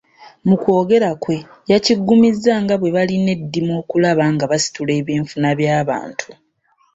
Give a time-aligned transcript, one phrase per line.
[0.47, 1.37] Mukwogera kwe,
[1.71, 6.27] yakiggumizza nga bwe balina eddimu okulaba nga basitula ebyenfuna by’abantu.